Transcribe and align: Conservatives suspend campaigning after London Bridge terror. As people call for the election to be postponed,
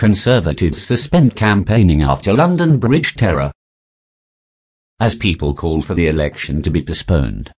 Conservatives 0.00 0.82
suspend 0.82 1.36
campaigning 1.36 2.00
after 2.00 2.32
London 2.32 2.78
Bridge 2.78 3.16
terror. 3.16 3.52
As 4.98 5.14
people 5.14 5.52
call 5.52 5.82
for 5.82 5.94
the 5.94 6.08
election 6.08 6.62
to 6.62 6.70
be 6.70 6.80
postponed, 6.80 7.52